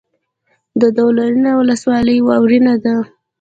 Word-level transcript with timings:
د 0.81 0.83
دولینه 0.97 1.51
ولسوالۍ 1.59 2.17
واورین 2.27 2.65
ده 2.83 2.95